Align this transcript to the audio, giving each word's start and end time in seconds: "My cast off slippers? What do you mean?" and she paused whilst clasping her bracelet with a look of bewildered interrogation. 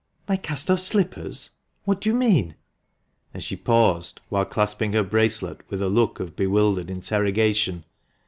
"My 0.27 0.35
cast 0.35 0.71
off 0.71 0.79
slippers? 0.79 1.51
What 1.85 2.01
do 2.01 2.09
you 2.09 2.15
mean?" 2.15 2.55
and 3.35 3.43
she 3.43 3.55
paused 3.55 4.19
whilst 4.31 4.49
clasping 4.49 4.93
her 4.93 5.03
bracelet 5.03 5.61
with 5.69 5.79
a 5.79 5.89
look 5.89 6.19
of 6.19 6.35
bewildered 6.35 6.89
interrogation. 6.89 7.83